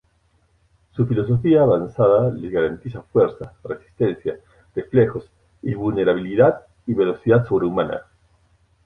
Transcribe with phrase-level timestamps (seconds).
[0.93, 4.39] Su fisiología avanzada les garantiza fuerza, resistencia,
[4.75, 5.29] reflejos,
[5.61, 8.01] invulnerabilidad y velocidad sobrehumana.